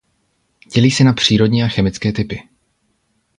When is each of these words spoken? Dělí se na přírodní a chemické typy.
Dělí 0.73 0.91
se 0.91 1.03
na 1.03 1.13
přírodní 1.13 1.63
a 1.63 1.67
chemické 1.67 2.11
typy. 2.11 2.39